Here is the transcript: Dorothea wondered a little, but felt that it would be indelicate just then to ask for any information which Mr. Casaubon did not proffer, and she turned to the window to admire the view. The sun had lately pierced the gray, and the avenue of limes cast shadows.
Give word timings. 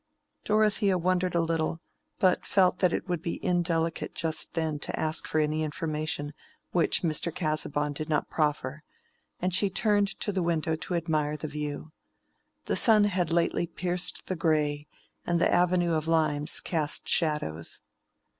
Dorothea 0.45 0.97
wondered 0.97 1.35
a 1.35 1.39
little, 1.41 1.79
but 2.17 2.43
felt 2.43 2.79
that 2.79 2.91
it 2.91 3.07
would 3.07 3.21
be 3.21 3.39
indelicate 3.45 4.15
just 4.15 4.55
then 4.55 4.79
to 4.79 4.99
ask 4.99 5.27
for 5.27 5.37
any 5.37 5.61
information 5.61 6.33
which 6.71 7.03
Mr. 7.03 7.31
Casaubon 7.31 7.93
did 7.93 8.09
not 8.09 8.27
proffer, 8.27 8.81
and 9.39 9.53
she 9.53 9.69
turned 9.69 10.07
to 10.19 10.31
the 10.31 10.41
window 10.41 10.75
to 10.75 10.95
admire 10.95 11.37
the 11.37 11.47
view. 11.47 11.91
The 12.65 12.75
sun 12.75 13.03
had 13.03 13.29
lately 13.29 13.67
pierced 13.67 14.25
the 14.25 14.35
gray, 14.35 14.87
and 15.23 15.39
the 15.39 15.53
avenue 15.53 15.93
of 15.93 16.07
limes 16.07 16.61
cast 16.61 17.07
shadows. 17.07 17.81